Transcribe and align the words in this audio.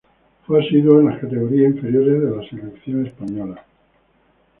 Fue 0.47 0.59
asiduo 0.59 0.99
en 0.99 1.05
las 1.11 1.19
categorías 1.21 1.75
inferiores 1.75 2.23
de 2.23 2.35
la 2.35 2.49
selección 2.49 3.05
española. 3.05 3.63